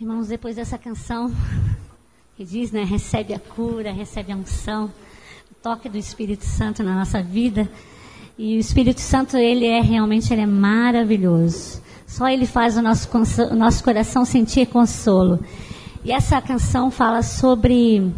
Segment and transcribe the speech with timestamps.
[0.00, 1.30] Irmãos, depois dessa canção
[2.34, 4.86] que diz, né, recebe a cura, recebe a unção,
[5.50, 7.68] o toque do Espírito Santo na nossa vida.
[8.38, 11.82] E o Espírito Santo, ele é realmente, ele é maravilhoso.
[12.06, 13.10] Só ele faz o nosso,
[13.52, 15.38] o nosso coração sentir consolo.
[16.02, 18.10] E essa canção fala sobre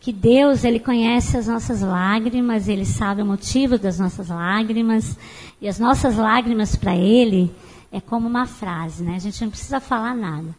[0.00, 5.18] que Deus, ele conhece as nossas lágrimas, ele sabe o motivo das nossas lágrimas,
[5.60, 7.54] e as nossas lágrimas para ele
[7.92, 9.16] é como uma frase, né?
[9.16, 10.56] A gente não precisa falar nada.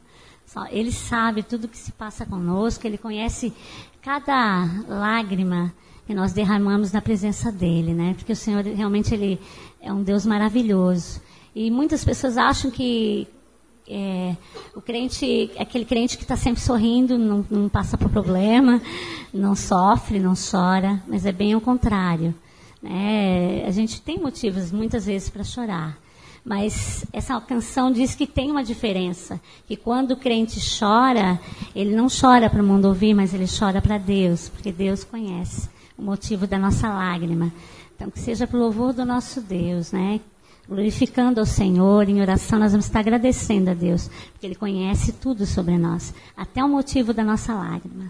[0.72, 3.54] Ele sabe tudo que se passa conosco, ele conhece
[4.02, 5.74] cada lágrima
[6.06, 8.14] que nós derramamos na presença dele, né?
[8.18, 9.40] Porque o Senhor realmente ele
[9.82, 11.22] é um Deus maravilhoso.
[11.54, 13.28] E muitas pessoas acham que
[13.88, 14.36] é,
[14.76, 18.82] o crente, aquele crente que está sempre sorrindo, não, não, passa por problema,
[19.34, 22.34] não sofre, não chora, mas é bem o contrário.
[22.82, 23.66] Né?
[23.66, 25.98] A gente tem motivos muitas vezes para chorar.
[26.48, 29.38] Mas essa canção diz que tem uma diferença.
[29.68, 31.38] Que quando o crente chora,
[31.76, 35.68] ele não chora para o mundo ouvir, mas ele chora para Deus, porque Deus conhece
[35.98, 37.52] o motivo da nossa lágrima.
[37.94, 40.22] Então, que seja para o louvor do nosso Deus, né?
[40.70, 45.46] Glorificando ao Senhor, em oração, nós vamos estar agradecendo a Deus, porque Ele conhece tudo
[45.46, 48.10] sobre nós, até o motivo da nossa lágrima.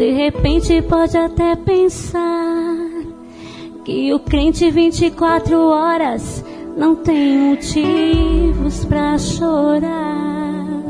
[0.00, 2.74] De repente pode até pensar
[3.84, 6.42] que o crente 24 horas
[6.74, 10.80] não tem motivos para chorar.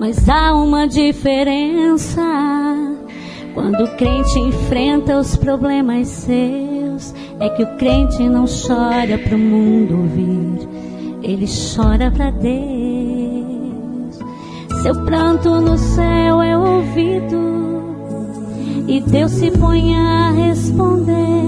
[0.00, 2.20] Mas há uma diferença
[3.54, 7.14] quando o crente enfrenta os problemas seus.
[7.38, 10.68] É que o crente não chora para o mundo ouvir,
[11.22, 14.18] ele chora para Deus.
[14.82, 17.57] Seu pranto no céu é ouvido
[18.88, 21.44] e Deus se põe a responder.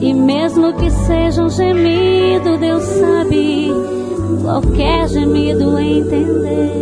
[0.00, 3.70] E mesmo que seja um gemido, Deus sabe
[4.42, 6.72] qualquer gemido entender.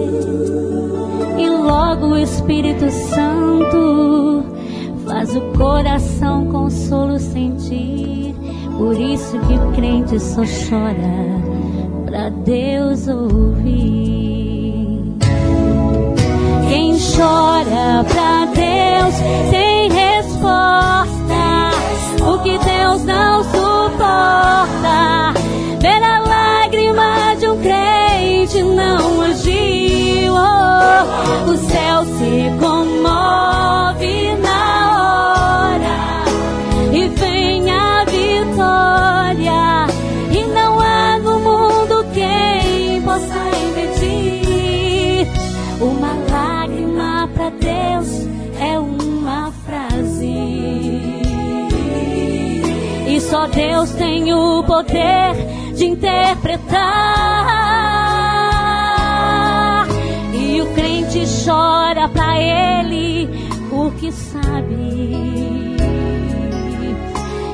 [1.38, 4.44] E logo o Espírito Santo
[5.04, 8.34] faz o coração consolo sentir.
[8.78, 11.42] Por isso que o crente só chora
[12.06, 14.31] para Deus ouvir
[17.16, 19.14] chora pra Deus
[19.50, 21.42] sem resposta.
[22.22, 25.34] O que Deus não suporta.
[25.80, 30.34] Ver a lágrima de um crente não agiu.
[31.46, 34.21] O céu se comove
[53.22, 55.34] só Deus tem o poder
[55.74, 56.82] de interpretar.
[60.34, 63.28] E o crente chora para ele
[63.70, 65.76] porque sabe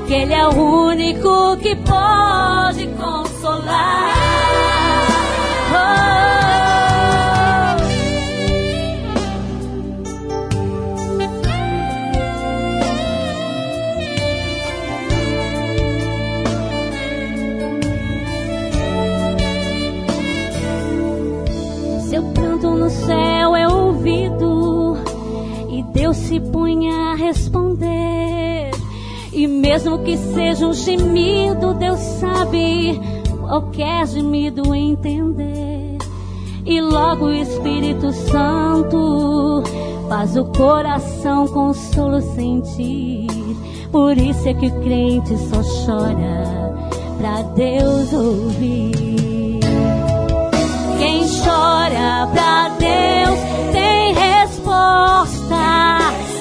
[0.06, 4.28] que ele é o único que pode consolar.
[26.41, 28.71] Punha a responder.
[29.32, 33.00] E mesmo que seja um gemido, Deus sabe
[33.41, 35.98] qualquer gemido entender.
[36.65, 39.62] E logo o Espírito Santo
[40.09, 43.27] faz o coração consolo sentir.
[43.91, 46.68] Por isso é que o crente só chora
[47.18, 49.60] pra Deus ouvir.
[50.98, 53.39] Quem chora pra Deus
[53.72, 55.58] tem resposta,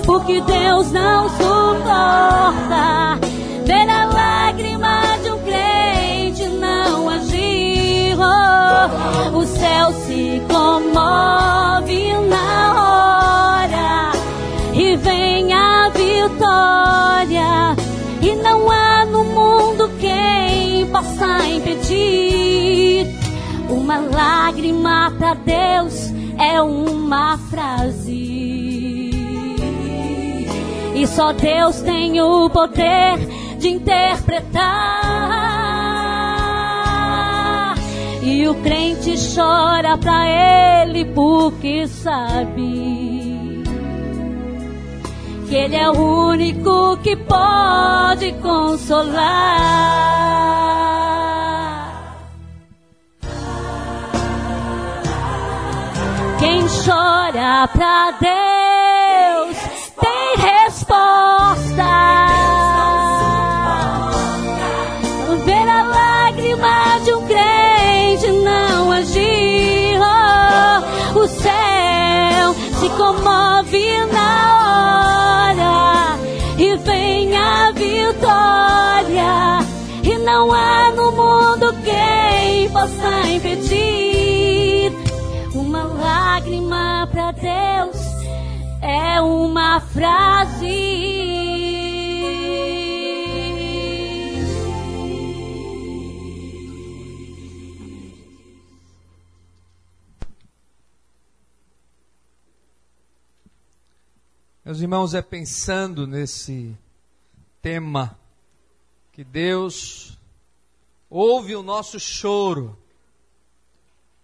[0.07, 3.19] porque Deus não suporta
[3.65, 8.15] ver a lágrima de um crente não agir.
[9.33, 14.11] O céu se comove na hora
[14.73, 17.75] e vem a vitória,
[18.21, 23.07] e não há no mundo quem possa impedir
[23.69, 28.56] uma lágrima para Deus é uma frase.
[30.97, 33.19] E só Deus tem o poder
[33.59, 34.63] de interpretar.
[38.23, 43.63] E o crente chora para ele porque sabe
[45.47, 49.67] que ele é o único que pode consolar.
[56.39, 58.56] Quem chora para Deus
[60.67, 62.56] resposta.
[88.89, 90.65] É uma frase.
[104.63, 106.77] Meus irmãos, é pensando nesse
[107.61, 108.17] tema
[109.11, 110.17] que Deus
[111.09, 112.77] ouve o nosso choro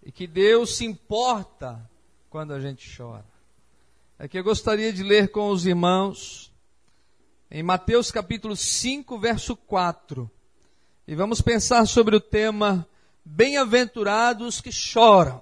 [0.01, 1.89] e que Deus se importa
[2.30, 3.32] quando a gente chora.
[4.19, 6.54] É que eu gostaria de ler com os irmãos
[7.50, 10.30] em Mateus capítulo 5, verso 4.
[11.07, 12.88] E vamos pensar sobre o tema
[13.25, 15.42] Bem-aventurados que choram.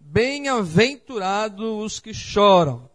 [0.00, 2.90] Bem-aventurados os que choram.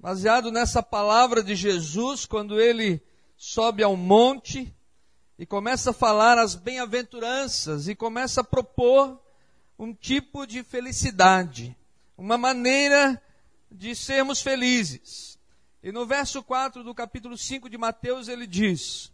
[0.00, 3.00] Baseado nessa palavra de Jesus, quando ele
[3.36, 4.74] sobe ao monte
[5.38, 9.18] e começa a falar as bem-aventuranças e começa a propor
[9.78, 11.76] um tipo de felicidade,
[12.18, 13.22] uma maneira
[13.74, 15.38] de sermos felizes.
[15.82, 19.12] E no verso 4 do capítulo 5 de Mateus ele diz: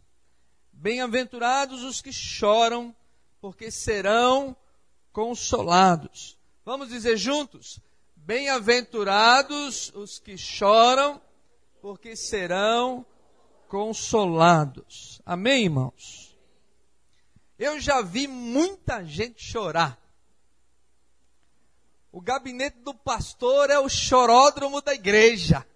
[0.70, 2.94] Bem-aventurados os que choram,
[3.40, 4.54] porque serão
[5.12, 6.38] consolados.
[6.64, 7.80] Vamos dizer juntos:
[8.14, 11.20] Bem-aventurados os que choram,
[11.80, 13.04] porque serão
[13.66, 15.22] consolados.
[15.24, 16.36] Amém, irmãos?
[17.58, 19.98] Eu já vi muita gente chorar.
[22.12, 25.66] O gabinete do pastor é o choródromo da igreja.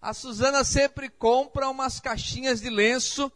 [0.00, 3.30] A Suzana sempre compra umas caixinhas de lenço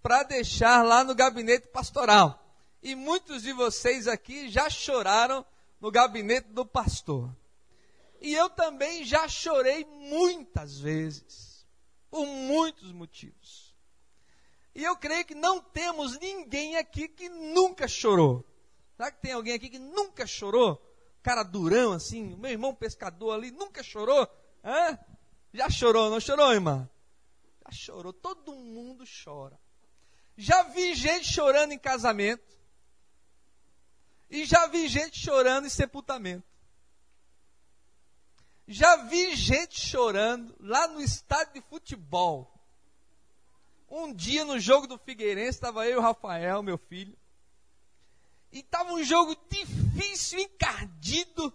[0.00, 2.40] para deixar lá no gabinete pastoral.
[2.80, 5.44] E muitos de vocês aqui já choraram
[5.80, 7.34] no gabinete do pastor.
[8.20, 11.66] E eu também já chorei muitas vezes,
[12.10, 13.74] por muitos motivos.
[14.74, 18.44] E eu creio que não temos ninguém aqui que nunca chorou.
[18.96, 20.80] Será que tem alguém aqui que nunca chorou?
[21.24, 24.28] Cara durão assim, meu irmão pescador ali, nunca chorou?
[24.62, 24.98] Hã?
[25.54, 26.86] Já chorou, não chorou, irmã?
[27.64, 29.58] Já chorou, todo mundo chora.
[30.36, 32.54] Já vi gente chorando em casamento.
[34.28, 36.44] E já vi gente chorando em sepultamento.
[38.68, 42.52] Já vi gente chorando lá no estádio de futebol.
[43.88, 47.16] Um dia no jogo do Figueirense, estava eu e o Rafael, meu filho.
[48.54, 51.52] E estava um jogo difícil, encardido.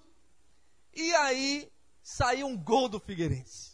[0.94, 1.72] E aí
[2.04, 3.72] saiu um gol do Figueirense.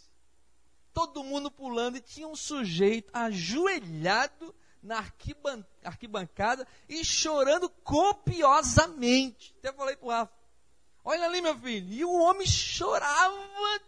[0.94, 9.56] Todo mundo pulando e tinha um sujeito ajoelhado na arquiban arquibancada e chorando copiosamente.
[9.58, 10.32] Até falei pro Rafa,
[11.04, 11.92] olha ali meu filho.
[11.92, 13.82] E o homem chorava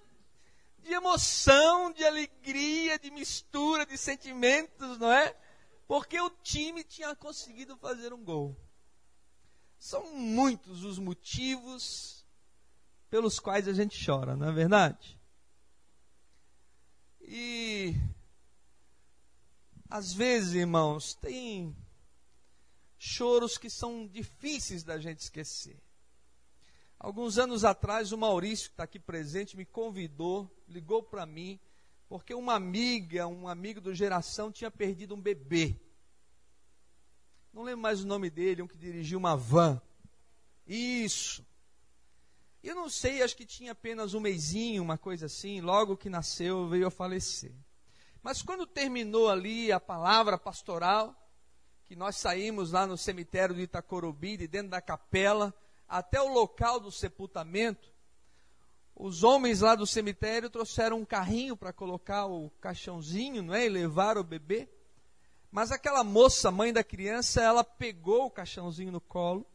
[0.80, 5.38] de emoção, de alegria, de mistura de sentimentos, não é?
[5.88, 8.58] Porque o time tinha conseguido fazer um gol.
[9.78, 12.26] São muitos os motivos
[13.10, 15.20] pelos quais a gente chora, não é verdade?
[17.22, 17.96] E
[19.90, 21.76] às vezes, irmãos, tem
[22.98, 25.82] choros que são difíceis da gente esquecer.
[27.00, 31.60] Alguns anos atrás, o Maurício, que está aqui presente, me convidou, ligou para mim,
[32.10, 35.80] porque uma amiga, um amigo do Geração, tinha perdido um bebê.
[37.58, 39.82] Não lembro mais o nome dele, um que dirigia uma van.
[40.68, 41.44] Isso.
[42.64, 46.68] Eu não sei, acho que tinha apenas um mêsinho, uma coisa assim, logo que nasceu
[46.68, 47.52] veio a falecer.
[48.22, 51.16] Mas quando terminou ali a palavra pastoral,
[51.86, 55.52] que nós saímos lá no cemitério de Itacorubi, de dentro da capela,
[55.90, 57.92] até o local do sepultamento,
[58.96, 63.66] os homens lá do cemitério trouxeram um carrinho para colocar o caixãozinho, não é?
[63.66, 64.70] E levar o bebê.
[65.52, 69.46] Mas aquela moça, mãe da criança, ela pegou o caixãozinho no colo,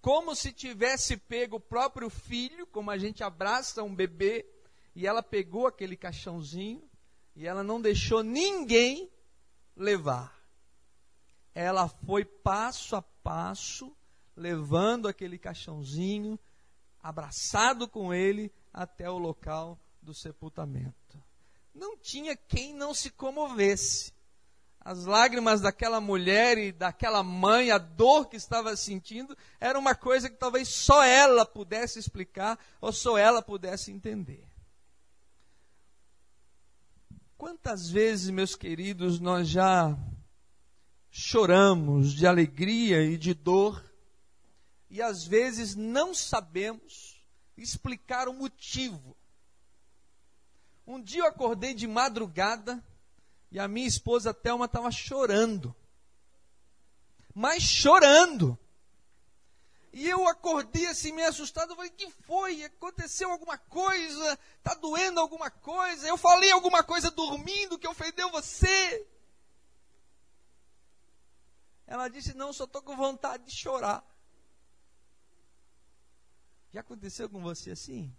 [0.00, 4.46] como se tivesse pego o próprio filho, como a gente abraça um bebê,
[4.94, 6.82] e ela pegou aquele caixãozinho
[7.34, 9.10] e ela não deixou ninguém
[9.76, 10.38] levar.
[11.54, 13.94] Ela foi passo a passo,
[14.36, 16.38] levando aquele caixãozinho,
[17.02, 21.22] abraçado com ele até o local do sepultamento.
[21.74, 24.12] Não tinha quem não se comovesse
[24.84, 30.28] as lágrimas daquela mulher e daquela mãe, a dor que estava sentindo, era uma coisa
[30.28, 34.44] que talvez só ela pudesse explicar ou só ela pudesse entender.
[37.38, 39.96] Quantas vezes, meus queridos, nós já
[41.10, 43.84] choramos de alegria e de dor
[44.90, 47.24] e às vezes não sabemos
[47.56, 49.16] explicar o motivo.
[50.86, 52.82] Um dia eu acordei de madrugada
[53.52, 55.76] e a minha esposa Thelma estava chorando.
[57.34, 58.58] Mas chorando.
[59.92, 61.70] E eu acordei assim, meio assustado.
[61.70, 62.64] Eu falei: que foi?
[62.64, 64.38] Aconteceu alguma coisa?
[64.56, 66.08] Está doendo alguma coisa?
[66.08, 69.06] Eu falei alguma coisa dormindo que ofendeu você?
[71.86, 74.02] Ela disse: não, só estou com vontade de chorar.
[76.72, 78.16] Já aconteceu com você assim?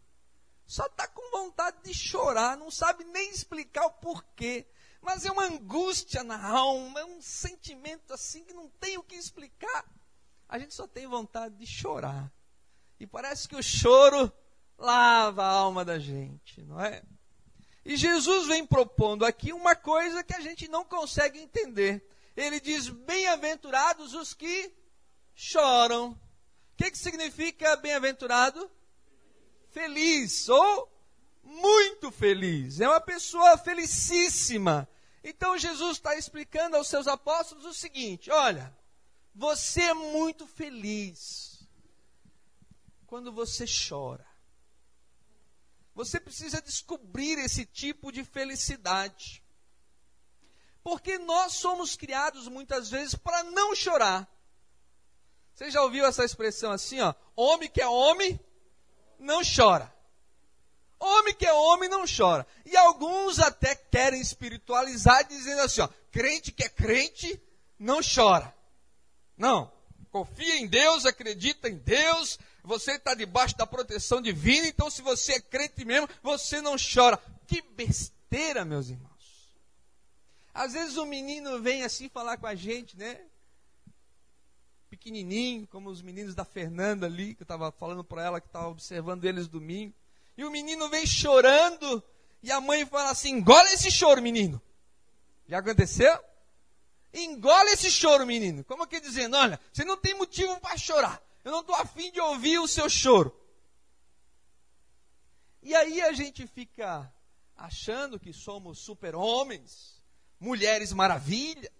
[0.68, 4.68] Só está com vontade de chorar, não sabe nem explicar o porquê
[5.04, 9.16] mas é uma angústia na alma, é um sentimento assim que não tem o que
[9.16, 9.86] explicar.
[10.48, 12.32] A gente só tem vontade de chorar.
[13.00, 14.32] E parece que o choro
[14.78, 17.04] lava a alma da gente, não é?
[17.84, 22.08] E Jesus vem propondo aqui uma coisa que a gente não consegue entender.
[22.36, 24.74] Ele diz: Bem-aventurados os que
[25.36, 26.12] choram.
[26.12, 28.72] O que, que significa bem-aventurado?
[29.70, 30.90] Feliz ou
[31.44, 32.80] muito feliz.
[32.80, 34.88] É uma pessoa felicíssima.
[35.24, 38.76] Então Jesus está explicando aos seus apóstolos o seguinte: olha,
[39.34, 41.66] você é muito feliz
[43.08, 44.28] quando você chora.
[45.96, 49.44] Você precisa descobrir esse tipo de felicidade.
[50.84, 54.28] Porque nós somos criados muitas vezes para não chorar.
[55.54, 57.14] Você já ouviu essa expressão assim, ó?
[57.36, 58.40] Homem que é homem
[59.20, 59.94] não chora.
[61.06, 62.48] Homem que é homem não chora.
[62.66, 67.42] E alguns até querem espiritualizar dizendo assim, ó, crente que é crente
[67.78, 68.56] não chora.
[69.38, 69.70] Não.
[70.10, 75.34] Confia em Deus, acredita em Deus, você está debaixo da proteção divina, então se você
[75.34, 77.20] é crente mesmo, você não chora.
[77.48, 79.12] Que besteira, meus irmãos.
[80.54, 83.20] Às vezes um menino vem assim falar com a gente, né?
[84.90, 88.70] Pequenininho, como os meninos da Fernanda ali, que eu estava falando para ela, que estava
[88.70, 89.94] observando eles domingo.
[90.38, 92.04] E o menino vem chorando,
[92.42, 94.62] e a mãe fala assim: engole esse choro, menino.
[95.48, 96.20] Já aconteceu?
[97.14, 98.64] Engole esse choro, menino.
[98.64, 101.22] Como que dizendo: olha, você não tem motivo para chorar.
[101.44, 103.38] Eu não estou afim de ouvir o seu choro.
[105.62, 107.12] E aí a gente fica
[107.56, 110.02] achando que somos super-homens,
[110.40, 111.72] mulheres maravilhas,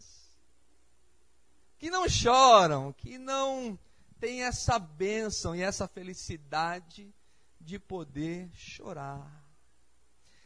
[1.78, 3.78] que não choram, que não
[4.20, 7.14] têm essa bênção e essa felicidade
[7.64, 9.44] de poder chorar.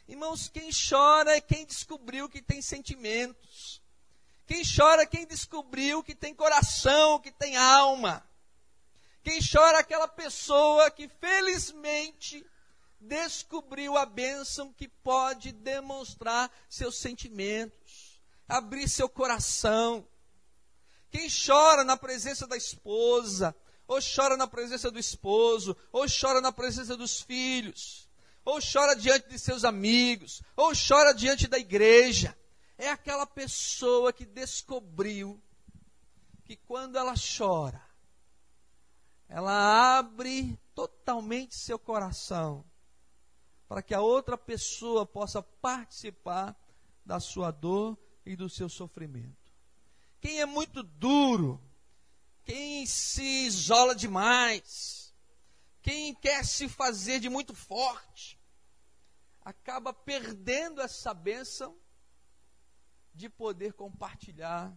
[0.08, 3.82] Irmãos, quem chora é quem descobriu que tem sentimentos.
[4.46, 8.26] Quem chora é quem descobriu que tem coração, que tem alma.
[9.24, 12.46] Quem chora é aquela pessoa que felizmente
[13.00, 20.08] descobriu a bênção que pode demonstrar seus sentimentos, abrir seu coração.
[21.10, 23.54] Quem chora na presença da esposa,
[23.88, 28.10] ou chora na presença do esposo, ou chora na presença dos filhos,
[28.44, 32.38] ou chora diante de seus amigos, ou chora diante da igreja.
[32.78, 35.42] É aquela pessoa que descobriu
[36.44, 37.82] que quando ela chora,
[39.28, 42.64] ela abre totalmente seu coração
[43.68, 46.56] para que a outra pessoa possa participar
[47.06, 49.52] da sua dor e do seu sofrimento.
[50.22, 51.62] Quem é muito duro,
[52.48, 55.14] quem se isola demais,
[55.82, 58.40] quem quer se fazer de muito forte,
[59.42, 61.78] acaba perdendo essa bênção
[63.14, 64.74] de poder compartilhar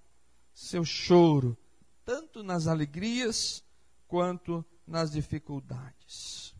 [0.52, 1.56] seu choro,
[2.04, 3.62] tanto nas alegrias
[4.08, 6.52] quanto nas dificuldades.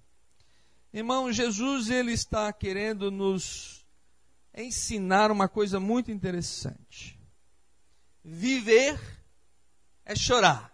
[0.93, 3.85] Irmão, Jesus ele está querendo nos
[4.55, 7.19] ensinar uma coisa muito interessante.
[8.23, 9.01] Viver
[10.05, 10.70] é chorar.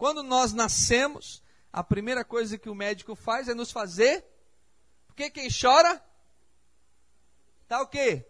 [0.00, 4.24] Quando nós nascemos, a primeira coisa que o médico faz é nos fazer.
[5.06, 6.02] Porque quem chora
[7.68, 8.26] tá o quê?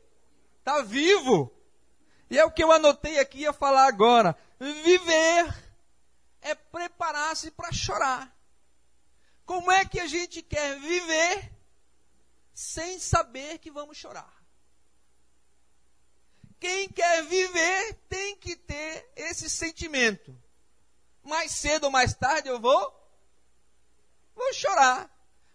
[0.65, 1.55] Tá vivo.
[2.29, 4.37] E é o que eu anotei aqui a falar agora.
[4.59, 5.73] Viver
[6.41, 8.37] é preparar-se para chorar.
[9.47, 11.53] Como é que a gente quer viver
[12.53, 14.43] sem saber que vamos chorar?
[16.59, 20.37] Quem quer viver tem que ter esse sentimento.
[21.31, 22.93] Mais cedo ou mais tarde eu vou
[24.35, 25.09] vou chorar.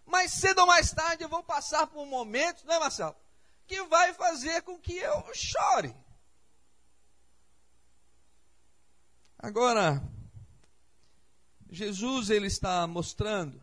[0.06, 3.14] Mais cedo ou mais tarde eu vou passar por um momento, não é, Marcelo?
[3.68, 5.94] Que vai fazer com que eu chore.
[9.38, 10.02] Agora,
[11.70, 13.62] Jesus ele está mostrando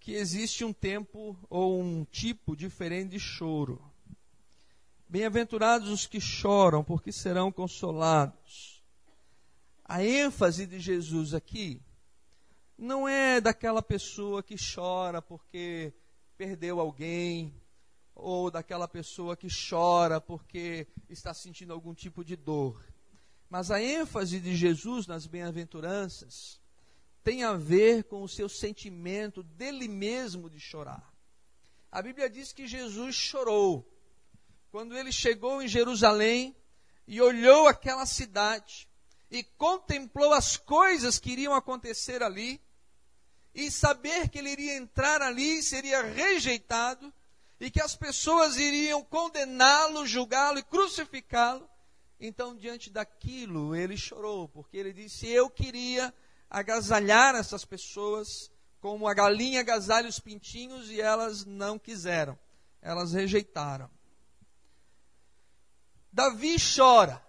[0.00, 3.80] que existe um tempo ou um tipo diferente de choro.
[5.08, 8.73] Bem-aventurados os que choram, porque serão consolados.
[9.84, 11.82] A ênfase de Jesus aqui
[12.76, 15.92] não é daquela pessoa que chora porque
[16.38, 17.54] perdeu alguém,
[18.14, 22.82] ou daquela pessoa que chora porque está sentindo algum tipo de dor.
[23.50, 26.58] Mas a ênfase de Jesus nas bem-aventuranças
[27.22, 31.12] tem a ver com o seu sentimento dele mesmo de chorar.
[31.92, 33.86] A Bíblia diz que Jesus chorou
[34.70, 36.56] quando ele chegou em Jerusalém
[37.06, 38.88] e olhou aquela cidade
[39.30, 42.60] e contemplou as coisas que iriam acontecer ali,
[43.54, 47.12] e saber que ele iria entrar ali seria rejeitado,
[47.60, 51.68] e que as pessoas iriam condená-lo, julgá-lo e crucificá-lo.
[52.18, 56.12] Então, diante daquilo, ele chorou, porque ele disse: Eu queria
[56.50, 58.50] agasalhar essas pessoas
[58.80, 62.38] como a galinha agasalha os pintinhos, e elas não quiseram,
[62.82, 63.88] elas rejeitaram.
[66.12, 67.23] Davi chora.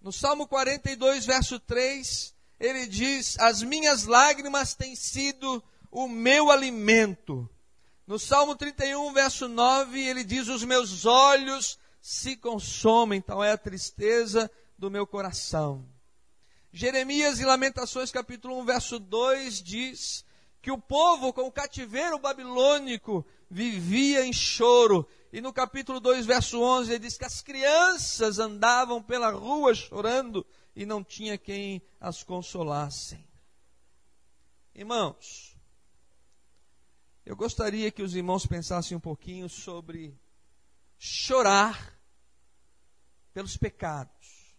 [0.00, 7.48] No Salmo 42, verso 3, ele diz: As minhas lágrimas têm sido o meu alimento.
[8.06, 13.58] No Salmo 31, verso 9, ele diz: Os meus olhos se consomem, tal é a
[13.58, 15.86] tristeza do meu coração.
[16.72, 20.24] Jeremias e Lamentações, capítulo 1, verso 2, diz
[20.62, 26.60] que o povo com o cativeiro babilônico vivia em choro e no capítulo 2, verso
[26.60, 32.22] 11, ele diz que as crianças andavam pela rua chorando e não tinha quem as
[32.22, 33.24] consolassem.
[34.74, 35.56] Irmãos,
[37.24, 40.18] eu gostaria que os irmãos pensassem um pouquinho sobre
[40.98, 41.96] chorar
[43.32, 44.56] pelos pecados,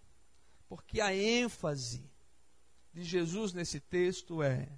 [0.69, 2.09] porque a ênfase
[2.93, 4.69] de Jesus nesse texto é: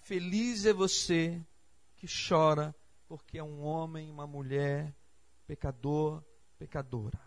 [0.00, 1.44] feliz é você
[1.96, 2.74] que chora
[3.12, 4.96] porque é um homem, uma mulher
[5.46, 6.24] pecador,
[6.58, 7.20] pecadora.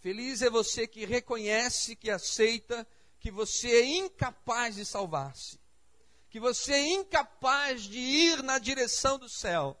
[0.00, 2.88] Feliz é você que reconhece, que aceita
[3.20, 5.60] que você é incapaz de salvar-se,
[6.30, 9.78] que você é incapaz de ir na direção do céu,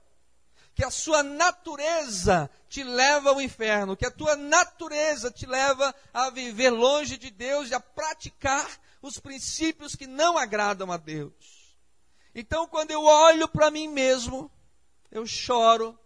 [0.74, 6.28] que a sua natureza te leva ao inferno, que a tua natureza te leva a
[6.28, 11.61] viver longe de Deus e a praticar os princípios que não agradam a Deus.
[12.34, 14.50] Então, quando eu olho para mim mesmo,
[15.10, 15.98] eu choro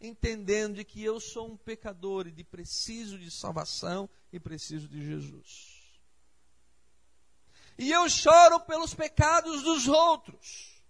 [0.00, 5.78] entendendo que eu sou um pecador e de preciso de salvação e preciso de Jesus.
[7.78, 10.82] E eu choro pelos pecados dos outros.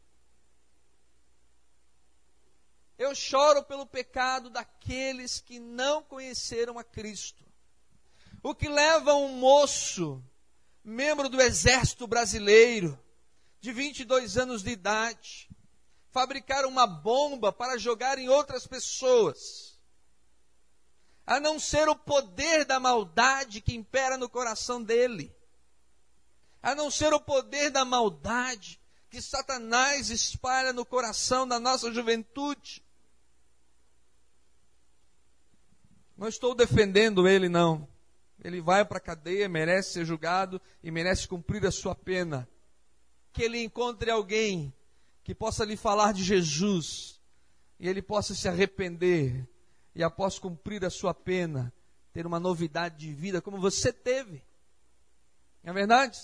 [2.99, 7.45] Eu choro pelo pecado daqueles que não conheceram a Cristo.
[8.43, 10.23] O que leva um moço,
[10.83, 12.99] membro do exército brasileiro,
[13.61, 15.49] de 22 anos de idade,
[16.11, 19.79] fabricar uma bomba para jogar em outras pessoas,
[21.27, 25.35] a não ser o poder da maldade que impera no coração dele,
[26.63, 32.85] a não ser o poder da maldade que Satanás espalha no coração da nossa juventude.
[36.17, 37.89] Não estou defendendo ele, não.
[38.43, 42.49] Ele vai para a cadeia, merece ser julgado e merece cumprir a sua pena.
[43.39, 44.75] Que ele encontre alguém
[45.23, 47.21] que possa lhe falar de Jesus
[47.79, 49.49] e ele possa se arrepender
[49.95, 51.73] e após cumprir a sua pena,
[52.13, 54.43] ter uma novidade de vida como você teve.
[55.63, 56.19] Não é verdade?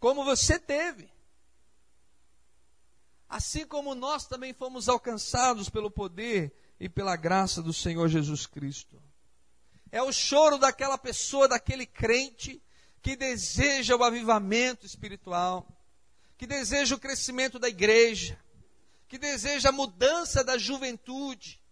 [0.00, 1.10] Como você teve.
[3.28, 8.98] Assim como nós também fomos alcançados pelo poder e pela graça do Senhor Jesus Cristo.
[9.92, 12.62] É o choro daquela pessoa, daquele crente
[13.04, 15.68] que deseja o avivamento espiritual
[16.38, 18.42] que deseja o crescimento da igreja,
[19.08, 21.62] que deseja a mudança da juventude,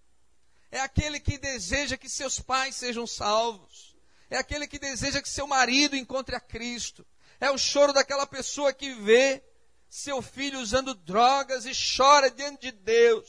[0.70, 3.96] é aquele que deseja que seus pais sejam salvos,
[4.30, 7.04] é aquele que deseja que seu marido encontre a Cristo,
[7.40, 9.42] é o choro daquela pessoa que vê
[9.88, 13.28] seu filho usando drogas e chora diante de Deus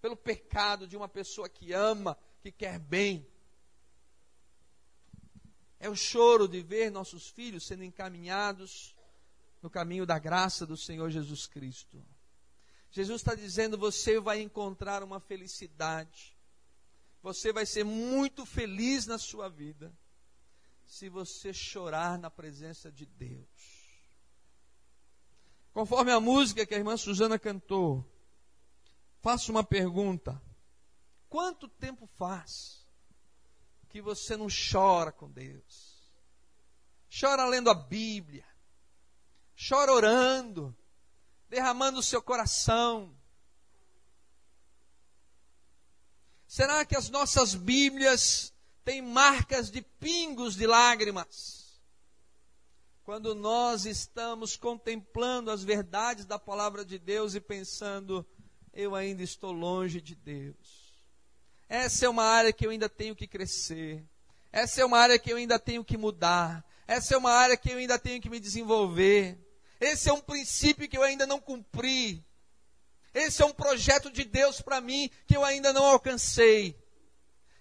[0.00, 3.26] pelo pecado de uma pessoa que ama, que quer bem.
[5.84, 8.96] É o choro de ver nossos filhos sendo encaminhados
[9.60, 12.02] no caminho da graça do Senhor Jesus Cristo.
[12.90, 16.34] Jesus está dizendo: você vai encontrar uma felicidade,
[17.22, 19.94] você vai ser muito feliz na sua vida,
[20.86, 23.46] se você chorar na presença de Deus.
[25.74, 28.02] Conforme a música que a irmã Suzana cantou,
[29.20, 30.40] faço uma pergunta:
[31.28, 32.83] quanto tempo faz
[33.94, 36.02] que você não chora com Deus?
[37.08, 38.44] Chora lendo a Bíblia,
[39.68, 40.76] chora orando,
[41.48, 43.16] derramando o seu coração.
[46.44, 48.52] Será que as nossas Bíblias
[48.84, 51.80] têm marcas de pingos de lágrimas?
[53.04, 58.26] Quando nós estamos contemplando as verdades da palavra de Deus e pensando,
[58.72, 60.83] eu ainda estou longe de Deus.
[61.68, 64.04] Essa é uma área que eu ainda tenho que crescer.
[64.52, 66.64] Essa é uma área que eu ainda tenho que mudar.
[66.86, 69.38] Essa é uma área que eu ainda tenho que me desenvolver.
[69.80, 72.24] Esse é um princípio que eu ainda não cumpri.
[73.12, 76.76] Esse é um projeto de Deus para mim que eu ainda não alcancei.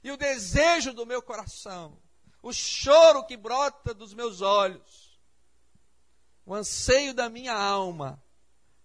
[0.03, 1.97] E o desejo do meu coração,
[2.41, 5.17] o choro que brota dos meus olhos,
[6.45, 8.21] o anseio da minha alma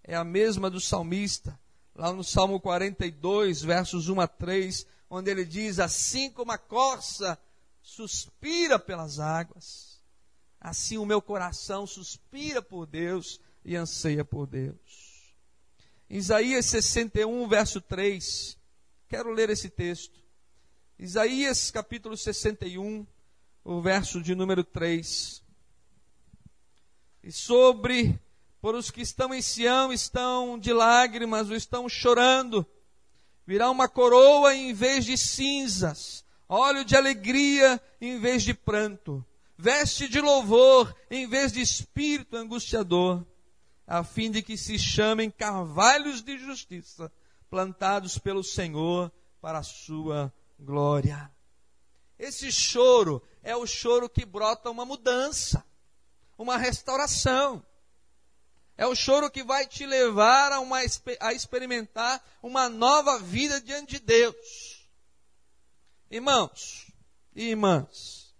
[0.05, 1.59] é a mesma do salmista,
[1.95, 7.39] lá no Salmo 42, versos 1 a 3, onde ele diz: Assim como a corça
[7.83, 9.99] suspira pelas águas,
[10.61, 15.35] Assim o meu coração suspira por Deus e anseia por Deus.
[16.11, 18.59] Isaías 61, verso 3.
[19.09, 20.19] Quero ler esse texto.
[20.99, 23.07] Isaías capítulo 61,
[23.65, 25.43] o verso de número 3.
[27.23, 28.19] E sobre,
[28.61, 32.67] por os que estão em Sião, estão de lágrimas, ou estão chorando,
[33.49, 39.25] virá uma coroa em vez de cinzas, óleo de alegria em vez de pranto
[39.59, 43.27] veste de louvor em vez de espírito angustiador,
[43.85, 47.11] a fim de que se chamem carvalhos de justiça,
[47.51, 51.29] plantados pelo Senhor para a sua glória.
[52.17, 55.65] Esse choro é o choro que brota uma mudança,
[56.37, 57.65] uma restauração.
[58.79, 60.79] É o choro que vai te levar a, uma,
[61.21, 64.89] a experimentar uma nova vida diante de Deus.
[66.09, 66.87] Irmãos
[67.35, 68.35] e irmãs,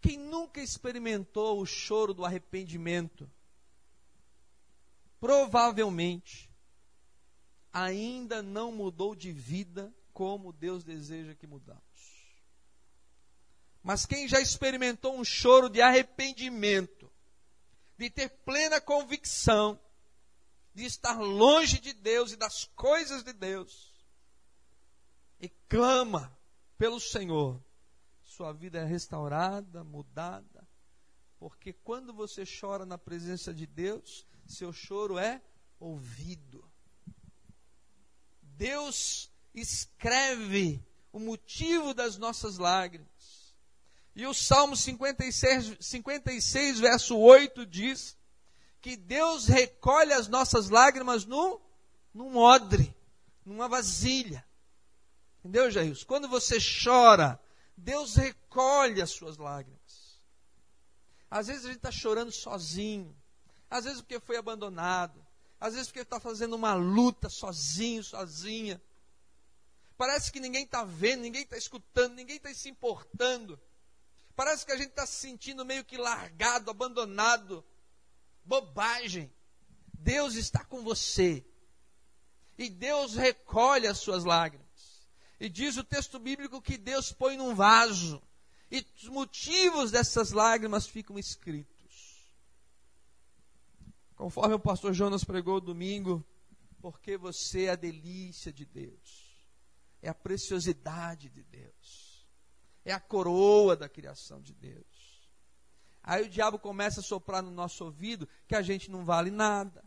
[0.00, 3.28] quem nunca experimentou o choro do arrependimento,
[5.20, 6.48] provavelmente
[7.72, 11.82] ainda não mudou de vida como Deus deseja que mudamos.
[13.82, 16.97] Mas quem já experimentou um choro de arrependimento,
[17.98, 19.78] de ter plena convicção
[20.72, 23.92] de estar longe de Deus e das coisas de Deus,
[25.40, 26.36] e clama
[26.78, 27.60] pelo Senhor,
[28.22, 30.66] sua vida é restaurada, mudada.
[31.40, 35.42] Porque quando você chora na presença de Deus, seu choro é
[35.80, 36.64] ouvido.
[38.42, 40.80] Deus escreve
[41.12, 43.37] o motivo das nossas lágrimas.
[44.18, 48.16] E o Salmo 56, 56 verso 8 diz
[48.80, 51.60] que Deus recolhe as nossas lágrimas num,
[52.12, 52.92] num odre,
[53.46, 54.44] numa vasilha.
[55.38, 55.96] Entendeu, Jair?
[56.04, 57.40] Quando você chora,
[57.76, 60.18] Deus recolhe as suas lágrimas.
[61.30, 63.16] Às vezes a gente está chorando sozinho,
[63.70, 65.24] às vezes porque foi abandonado,
[65.60, 68.82] às vezes porque está fazendo uma luta sozinho, sozinha.
[69.96, 73.56] Parece que ninguém está vendo, ninguém está escutando, ninguém está se importando.
[74.38, 77.64] Parece que a gente está se sentindo meio que largado, abandonado.
[78.44, 79.34] Bobagem.
[79.92, 81.44] Deus está com você.
[82.56, 85.08] E Deus recolhe as suas lágrimas.
[85.40, 88.22] E diz o texto bíblico que Deus põe num vaso.
[88.70, 92.30] E os motivos dessas lágrimas ficam escritos.
[94.14, 96.24] Conforme o pastor Jonas pregou domingo,
[96.80, 99.36] porque você é a delícia de Deus,
[100.00, 101.97] é a preciosidade de Deus,
[102.90, 104.86] é a coroa da criação de Deus.
[106.02, 109.84] Aí o diabo começa a soprar no nosso ouvido que a gente não vale nada,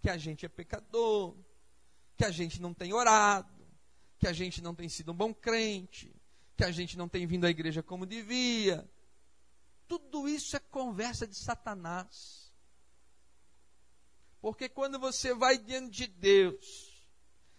[0.00, 1.36] que a gente é pecador,
[2.16, 3.66] que a gente não tem orado,
[4.18, 6.14] que a gente não tem sido um bom crente,
[6.56, 8.88] que a gente não tem vindo à igreja como devia.
[9.88, 12.52] Tudo isso é conversa de Satanás.
[14.40, 17.04] Porque quando você vai diante de Deus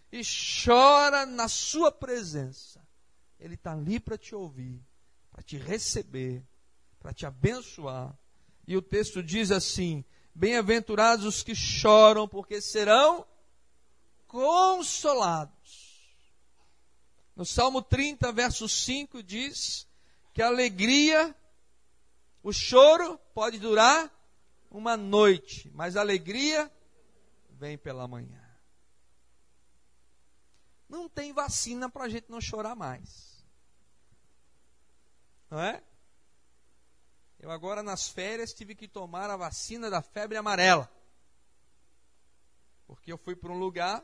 [0.09, 0.21] e
[0.63, 2.86] chora na sua presença,
[3.39, 4.81] Ele está ali para te ouvir,
[5.31, 6.43] para te receber,
[6.99, 8.17] para te abençoar.
[8.67, 13.25] E o texto diz assim: Bem-aventurados os que choram, porque serão
[14.27, 15.97] consolados.
[17.35, 19.87] No Salmo 30, verso 5 diz
[20.33, 21.35] que a alegria,
[22.43, 24.11] o choro pode durar
[24.69, 26.71] uma noite, mas a alegria
[27.51, 28.43] vem pela manhã.
[30.87, 33.26] Não tem vacina para a gente não chorar mais.
[35.49, 35.81] Não é?
[37.39, 40.89] Eu agora nas férias tive que tomar a vacina da febre amarela.
[42.85, 44.03] Porque eu fui para um lugar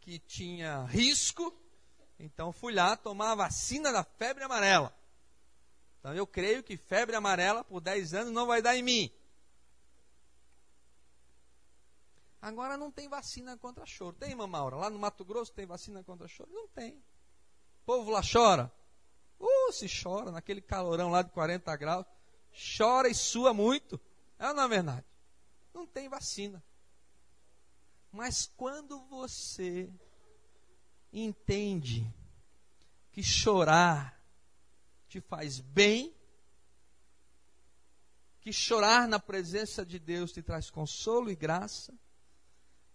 [0.00, 1.56] que tinha risco,
[2.18, 4.94] então fui lá tomar a vacina da febre amarela.
[5.98, 9.12] Então eu creio que febre amarela por 10 anos não vai dar em mim.
[12.42, 14.14] Agora não tem vacina contra choro.
[14.16, 14.76] Tem, Mamaura?
[14.76, 16.50] Lá no Mato Grosso tem vacina contra choro?
[16.52, 16.92] Não tem.
[16.92, 18.70] O povo lá chora.
[19.72, 22.06] Se chora, naquele calorão lá de 40 graus.
[22.76, 24.00] Chora e sua muito.
[24.38, 25.06] É ou não é verdade?
[25.72, 26.62] Não tem vacina.
[28.12, 29.92] Mas quando você
[31.12, 32.06] entende
[33.12, 34.20] que chorar
[35.08, 36.14] te faz bem,
[38.40, 41.92] que chorar na presença de Deus te traz consolo e graça,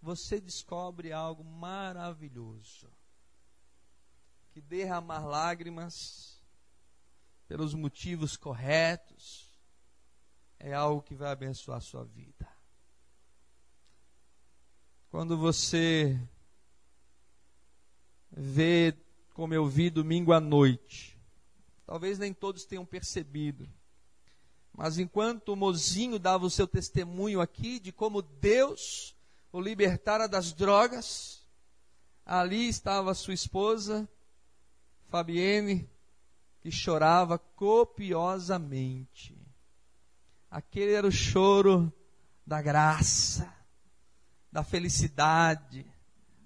[0.00, 2.90] você descobre algo maravilhoso.
[4.52, 6.39] Que derramar lágrimas
[7.50, 9.52] pelos motivos corretos
[10.56, 12.48] é algo que vai abençoar a sua vida.
[15.10, 16.16] Quando você
[18.30, 18.96] vê,
[19.34, 21.18] como eu vi domingo à noite,
[21.90, 23.68] Talvez nem todos tenham percebido.
[24.72, 29.12] Mas enquanto o mozinho dava o seu testemunho aqui de como Deus
[29.50, 31.44] o libertara das drogas,
[32.24, 34.08] ali estava sua esposa,
[35.08, 35.90] Fabienne,
[36.60, 39.36] que chorava copiosamente.
[40.50, 41.92] Aquele era o choro
[42.46, 43.52] da graça,
[44.50, 45.86] da felicidade,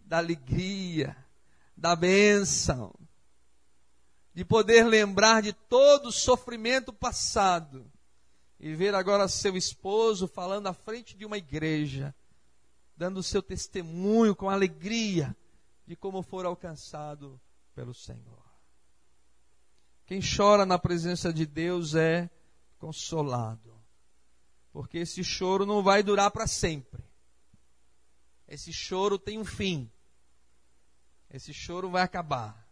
[0.05, 1.17] da alegria,
[1.77, 2.95] da bênção
[4.35, 7.91] de poder lembrar de todo o sofrimento passado
[8.59, 12.13] e ver agora seu esposo falando à frente de uma igreja,
[12.97, 15.37] dando o seu testemunho com alegria
[15.87, 17.41] de como for alcançado
[17.75, 18.44] pelo Senhor.
[20.07, 22.31] Quem chora na presença de Deus é
[22.79, 23.75] consolado,
[24.73, 27.03] porque esse choro não vai durar para sempre.
[28.47, 29.91] Esse choro tem um fim.
[31.31, 32.65] Esse choro vai acabar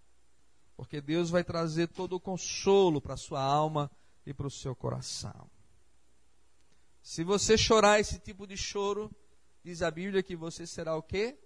[0.83, 3.88] porque Deus vai trazer todo o consolo para a sua alma
[4.27, 5.49] e para o seu coração.
[7.01, 9.09] Se você chorar esse tipo de choro,
[9.62, 11.38] diz a Bíblia que você será o quê?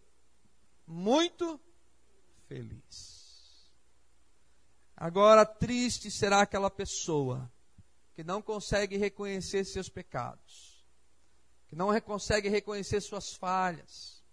[0.86, 1.60] Muito
[2.46, 3.15] feliz.
[4.96, 7.52] Agora, triste será aquela pessoa
[8.14, 10.82] que não consegue reconhecer seus pecados,
[11.68, 14.24] que não consegue reconhecer suas falhas,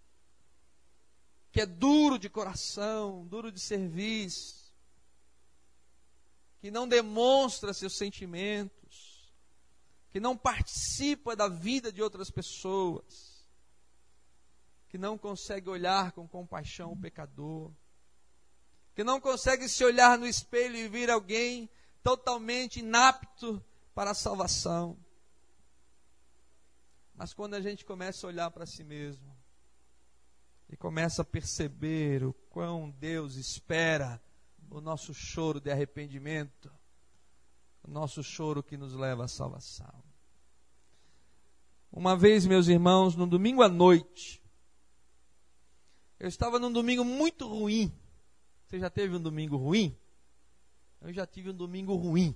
[1.52, 4.73] que é duro de coração, duro de serviço,
[6.62, 9.30] que não demonstra seus sentimentos,
[10.12, 13.45] que não participa da vida de outras pessoas,
[14.88, 17.69] que não consegue olhar com compaixão o pecador,
[18.95, 21.69] que não consegue se olhar no espelho e ver alguém
[22.03, 23.63] totalmente inapto
[23.95, 24.97] para a salvação.
[27.15, 29.36] Mas quando a gente começa a olhar para si mesmo
[30.69, 34.21] e começa a perceber o quão Deus espera
[34.69, 36.71] o nosso choro de arrependimento,
[37.84, 40.03] o nosso choro que nos leva à salvação.
[41.91, 44.41] Uma vez, meus irmãos, no domingo à noite,
[46.19, 47.93] eu estava num domingo muito ruim.
[48.73, 49.95] Você já teve um domingo ruim?
[50.99, 52.36] Eu já tive um domingo ruim.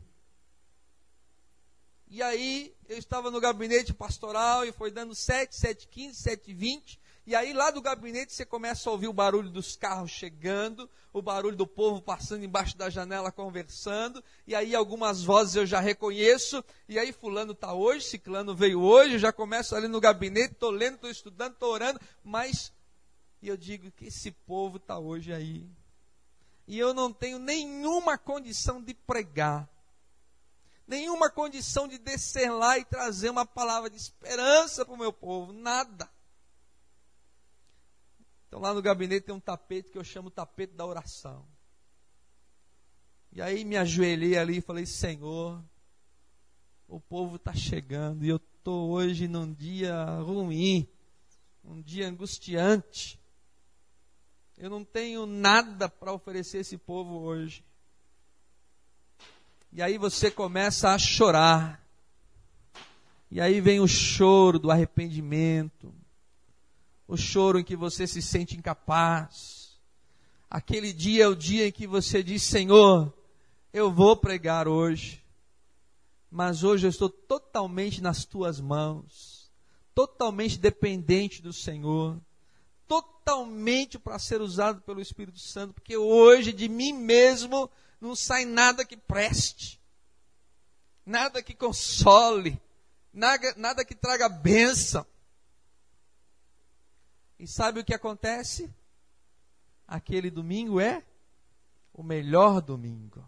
[2.08, 7.00] E aí, eu estava no gabinete pastoral e foi dando 7, 7, 15, 7, 20.
[7.26, 11.24] E aí lá do gabinete você começa a ouvir o barulho dos carros chegando, o
[11.24, 16.64] barulho do povo passando embaixo da janela conversando, e aí algumas vozes eu já reconheço,
[16.88, 20.70] e aí fulano está hoje, ciclano veio hoje, eu já começo ali no gabinete, estou
[20.70, 22.72] lendo, estou estudando, estou orando, mas
[23.42, 25.68] e eu digo que esse povo está hoje aí.
[26.68, 29.70] E eu não tenho nenhuma condição de pregar,
[30.86, 35.54] nenhuma condição de descer lá e trazer uma palavra de esperança para o meu povo,
[35.54, 36.10] nada.
[38.48, 41.46] Então lá no gabinete tem um tapete que eu chamo tapete da oração.
[43.32, 45.64] E aí me ajoelhei ali e falei, Senhor,
[46.88, 50.88] o povo está chegando e eu estou hoje num dia ruim,
[51.64, 53.20] um dia angustiante.
[54.58, 57.64] Eu não tenho nada para oferecer esse povo hoje.
[59.72, 61.86] E aí você começa a chorar.
[63.30, 65.94] E aí vem o choro do arrependimento,
[67.08, 69.78] o choro em que você se sente incapaz.
[70.50, 73.14] Aquele dia é o dia em que você diz: Senhor,
[73.72, 75.22] eu vou pregar hoje,
[76.32, 79.52] mas hoje eu estou totalmente nas tuas mãos.
[79.94, 82.22] totalmente dependente do Senhor,
[83.28, 88.86] totalmente para ser usado pelo Espírito Santo, porque hoje de mim mesmo não sai nada
[88.86, 89.82] que preste,
[91.06, 92.58] nada que console,
[93.12, 95.06] nada, nada que traga bênção.
[97.38, 98.74] E sabe o que acontece?
[99.86, 101.04] Aquele domingo é
[101.94, 103.28] o melhor domingo.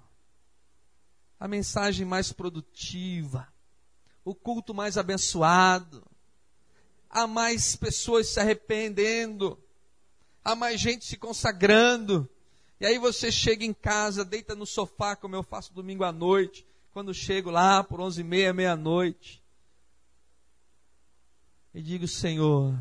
[1.38, 3.52] A mensagem mais produtiva,
[4.24, 6.10] o culto mais abençoado,
[7.10, 9.62] há mais pessoas se arrependendo,
[10.43, 12.30] há mais gente se consagrando.
[12.80, 16.65] E aí você chega em casa, deita no sofá, como eu faço domingo à noite,
[16.91, 19.43] quando chego lá por onze e meia, meia-noite.
[21.73, 22.73] E digo, Senhor,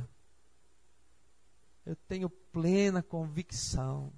[1.85, 4.13] eu tenho plena convicção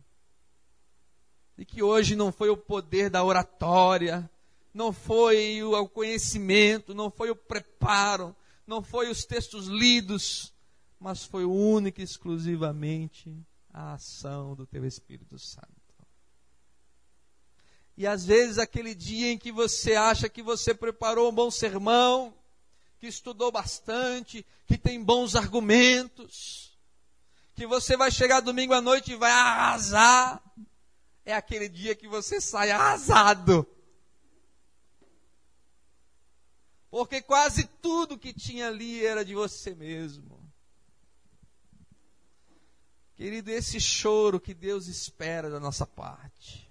[1.57, 4.31] de que hoje não foi o poder da oratória,
[4.72, 8.35] não foi o conhecimento, não foi o preparo,
[8.66, 10.55] não foi os textos lidos,
[11.01, 13.35] mas foi única e exclusivamente
[13.73, 15.69] a ação do teu Espírito Santo.
[17.97, 22.35] E às vezes aquele dia em que você acha que você preparou um bom sermão,
[22.99, 26.79] que estudou bastante, que tem bons argumentos,
[27.55, 30.43] que você vai chegar domingo à noite e vai arrasar,
[31.25, 33.67] é aquele dia que você sai arrasado.
[36.91, 40.39] Porque quase tudo que tinha ali era de você mesmo.
[43.20, 46.66] Querido, esse choro que Deus espera da nossa parte.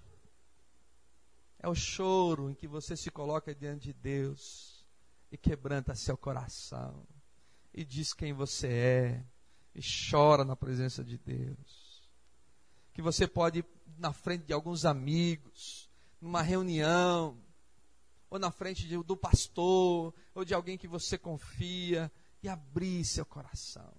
[1.60, 4.84] É o choro em que você se coloca diante de Deus
[5.30, 7.06] e quebranta seu coração
[7.72, 9.24] e diz quem você é
[9.76, 12.02] e chora na presença de Deus.
[12.94, 13.64] Que você pode ir
[13.96, 15.88] na frente de alguns amigos,
[16.20, 17.40] numa reunião,
[18.28, 22.10] ou na frente de, do pastor, ou de alguém que você confia,
[22.42, 23.94] e abrir seu coração,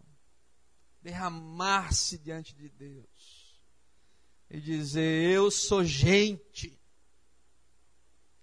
[1.02, 3.62] derramar-se diante de Deus,
[4.50, 6.78] e dizer: Eu sou gente,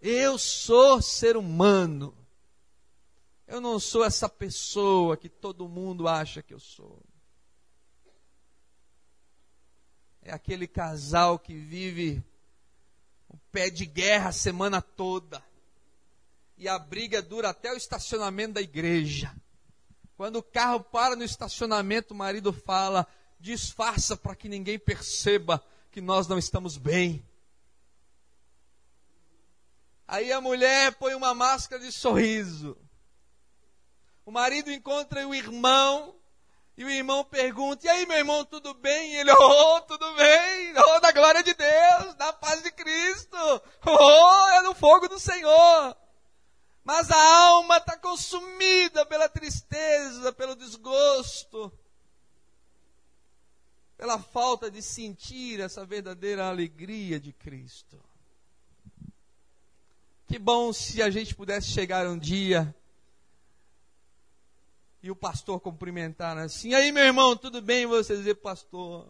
[0.01, 2.17] eu sou ser humano,
[3.47, 7.03] eu não sou essa pessoa que todo mundo acha que eu sou.
[10.23, 12.23] É aquele casal que vive
[13.29, 15.43] o pé de guerra a semana toda
[16.59, 19.35] e a briga dura até o estacionamento da igreja.
[20.19, 23.07] Quando o carro para no estacionamento, o marido fala:
[23.39, 27.25] disfarça para que ninguém perceba que nós não estamos bem.
[30.09, 32.77] Aí a mulher põe uma máscara de sorriso.
[34.27, 36.17] O marido encontra o irmão
[36.77, 39.13] e o irmão pergunta: E aí, meu irmão, tudo bem?
[39.13, 40.75] E ele: Oh, tudo bem.
[40.77, 43.37] Oh, da glória de Deus, da paz de Cristo.
[43.87, 45.97] Oh, é no fogo do Senhor.
[46.89, 51.71] Mas a alma está consumida pela tristeza, pelo desgosto,
[53.95, 58.03] pela falta de sentir essa verdadeira alegria de Cristo.
[60.27, 62.75] Que bom se a gente pudesse chegar um dia
[65.03, 67.85] e o pastor cumprimentar assim: aí, meu irmão, tudo bem?
[67.85, 69.07] Você dizer, pastor,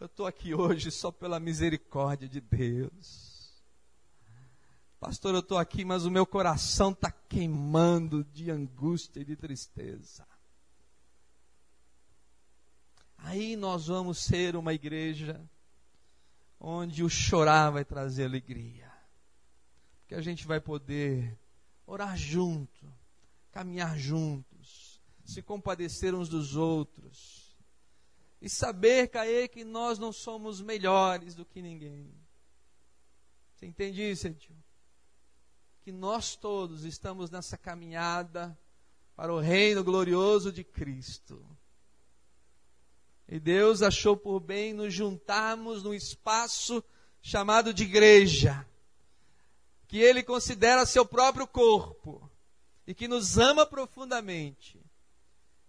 [0.00, 3.25] eu estou aqui hoje só pela misericórdia de Deus.
[4.98, 10.26] Pastor, eu estou aqui, mas o meu coração está queimando de angústia e de tristeza.
[13.18, 15.40] Aí nós vamos ser uma igreja
[16.58, 18.90] onde o chorar vai trazer alegria.
[20.00, 21.38] Porque a gente vai poder
[21.86, 22.86] orar junto,
[23.52, 27.56] caminhar juntos, se compadecer uns dos outros.
[28.40, 32.14] E saber, Caê, que nós não somos melhores do que ninguém.
[33.54, 34.28] Você entende isso?
[35.86, 38.58] Que nós todos estamos nessa caminhada
[39.14, 41.40] para o reino glorioso de Cristo.
[43.28, 46.82] E Deus achou por bem nos juntarmos num espaço
[47.22, 48.68] chamado de igreja,
[49.86, 52.28] que Ele considera seu próprio corpo
[52.84, 54.84] e que nos ama profundamente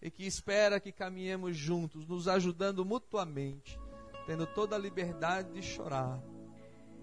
[0.01, 3.79] e que espera que caminhemos juntos, nos ajudando mutuamente,
[4.25, 6.19] tendo toda a liberdade de chorar,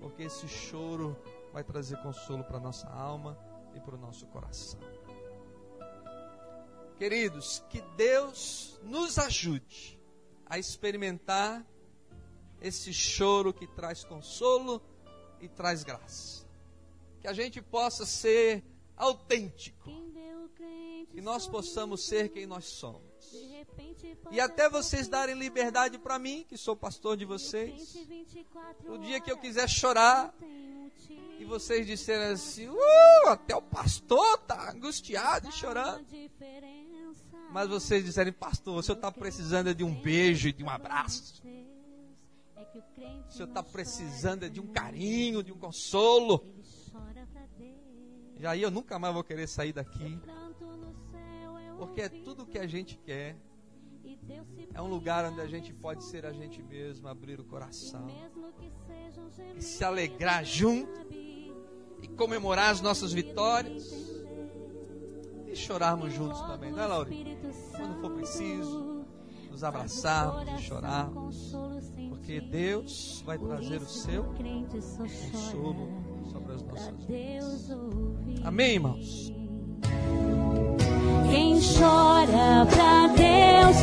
[0.01, 1.17] porque esse choro
[1.55, 3.39] vai trazer consolo para nossa alma
[3.77, 4.81] e para o nosso coração.
[6.99, 9.97] Queridos, que Deus nos ajude
[10.47, 11.65] a experimentar
[12.61, 14.83] esse choro que traz consolo
[15.41, 16.45] e traz graça.
[17.21, 18.65] Que a gente possa ser
[18.97, 19.89] autêntico.
[21.09, 23.33] Que nós possamos ser quem nós somos.
[24.33, 27.95] E até vocês darem liberdade para mim, que sou pastor de vocês.
[28.89, 30.35] O dia que eu quiser chorar,
[31.39, 36.07] e vocês disseram assim: uh, até o pastor está angustiado e chorando.
[37.51, 41.43] Mas vocês disserem, pastor, o senhor está precisando de um beijo e de um abraço.
[43.29, 46.45] O senhor está precisando de um carinho, de um consolo.
[48.41, 50.21] E aí eu nunca mais vou querer sair daqui.
[51.79, 53.37] Porque é tudo que a gente quer.
[54.73, 58.07] É um lugar onde a gente pode ser a gente mesmo, abrir o coração.
[59.57, 61.05] E se alegrar junto.
[62.03, 63.93] E comemorar as nossas vitórias.
[65.47, 67.39] E chorarmos juntos também, não é, Lauri?
[67.77, 69.05] Quando for preciso,
[69.51, 71.53] nos abraçarmos e chorarmos.
[72.09, 75.89] Porque Deus vai trazer o seu consolo
[76.31, 77.71] sobre as nossas vidas.
[78.45, 79.33] Amém, irmãos?
[81.31, 83.77] Quem chora pra Deus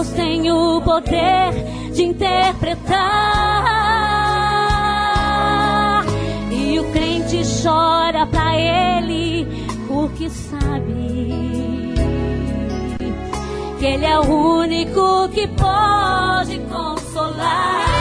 [0.00, 1.52] Deus tem o poder
[1.92, 2.96] de interpretar.
[6.50, 9.46] E o crente chora para ele
[9.86, 11.92] porque sabe
[13.78, 17.99] que ele é o único que pode consolar.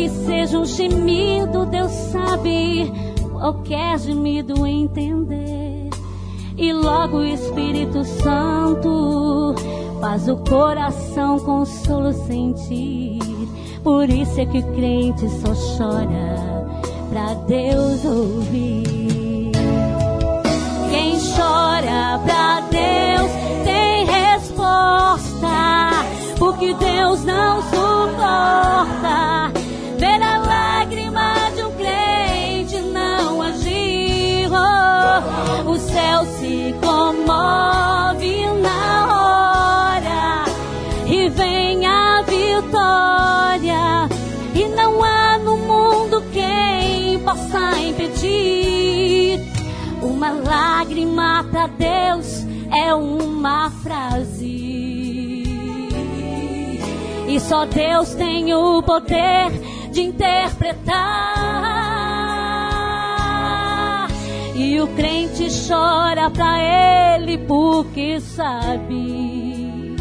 [0.00, 2.90] Que seja um gemido, Deus sabe
[3.32, 5.90] qualquer gemido entender.
[6.56, 9.54] E logo o Espírito Santo
[10.00, 13.18] faz o coração consolo sentir.
[13.82, 16.66] Por isso é que o crente só chora
[17.10, 19.52] pra Deus ouvir.
[20.90, 23.30] Quem chora pra Deus
[23.64, 25.90] tem resposta.
[26.38, 29.59] Porque Deus não suporta
[35.66, 40.44] o céu se comove na hora
[41.06, 44.08] e vem a vitória.
[44.54, 49.40] E não há no mundo quem possa impedir.
[50.02, 52.46] Uma lágrima para Deus
[52.84, 54.70] é uma frase.
[57.28, 59.50] E só Deus tem o poder
[59.92, 61.69] de interpretar.
[64.54, 69.96] E o crente chora para ele porque sabe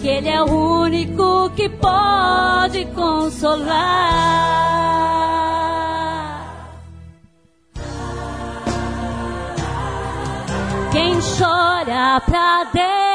[0.00, 4.30] que ele é o único que pode consolar.
[10.92, 13.09] Quem chora pra Deus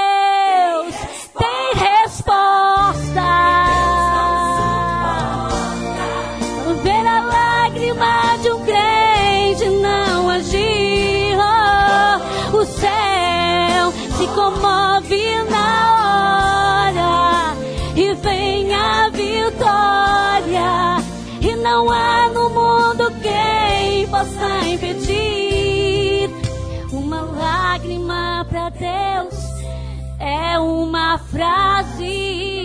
[28.80, 29.36] Deus
[30.19, 32.64] é uma frase